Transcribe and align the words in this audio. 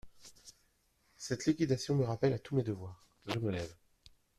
Cette 1.15 1.45
liquidation 1.45 1.93
me 1.93 2.05
rappelle 2.05 2.33
à 2.33 2.39
tous 2.39 2.55
mes 2.55 2.63
devoirs… 2.63 3.05
je 3.27 3.37
me 3.37 3.51
lève… 3.51 3.75